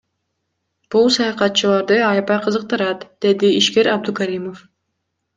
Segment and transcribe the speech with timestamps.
[0.93, 4.65] Бул саякатчыларды аябай кызыктырат,— деди ишкер Абдукаримов.